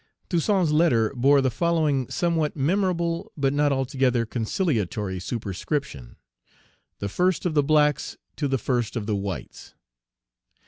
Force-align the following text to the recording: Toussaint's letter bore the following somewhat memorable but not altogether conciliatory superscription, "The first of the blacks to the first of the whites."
Toussaint's 0.29 0.71
letter 0.71 1.13
bore 1.15 1.41
the 1.41 1.51
following 1.51 2.09
somewhat 2.09 2.55
memorable 2.55 3.31
but 3.37 3.53
not 3.53 3.71
altogether 3.71 4.25
conciliatory 4.25 5.19
superscription, 5.19 6.15
"The 6.97 7.07
first 7.07 7.45
of 7.45 7.53
the 7.53 7.61
blacks 7.61 8.17
to 8.37 8.47
the 8.47 8.57
first 8.57 8.95
of 8.95 9.05
the 9.05 9.15
whites." 9.15 9.75